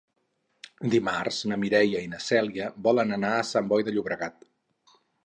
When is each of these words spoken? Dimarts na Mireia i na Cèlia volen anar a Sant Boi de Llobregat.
Dimarts 0.93 1.41
na 1.51 1.57
Mireia 1.63 2.01
i 2.05 2.09
na 2.13 2.21
Cèlia 2.29 2.71
volen 2.89 3.13
anar 3.19 3.35
a 3.35 3.45
Sant 3.51 3.69
Boi 3.75 3.87
de 3.91 3.95
Llobregat. 3.97 4.43